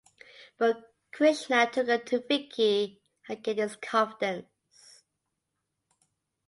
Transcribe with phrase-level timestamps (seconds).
[0.57, 4.47] But Krishna took her to Vicky and gained his confidence.